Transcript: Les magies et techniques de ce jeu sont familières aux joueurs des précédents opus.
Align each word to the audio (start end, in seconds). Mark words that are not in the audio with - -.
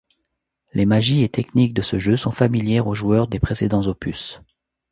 Les 0.73 0.87
magies 0.87 1.21
et 1.21 1.29
techniques 1.29 1.75
de 1.75 1.83
ce 1.83 1.99
jeu 1.99 2.17
sont 2.17 2.31
familières 2.31 2.87
aux 2.87 2.95
joueurs 2.95 3.27
des 3.27 3.39
précédents 3.39 3.85
opus. 3.85 4.41